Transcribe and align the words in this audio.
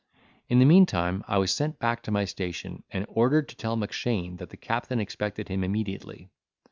In 0.49 0.57
the 0.57 0.65
meantime, 0.65 1.23
I 1.27 1.37
was 1.37 1.51
sent 1.51 1.77
back 1.77 2.01
to 2.01 2.11
my 2.11 2.25
station, 2.25 2.81
and 2.89 3.05
ordered 3.07 3.47
to 3.49 3.55
tell 3.55 3.77
Mackshane, 3.77 4.37
that 4.37 4.49
the 4.49 4.57
captain 4.57 4.99
expected 4.99 5.47
him 5.47 5.63
immediately. 5.63 6.31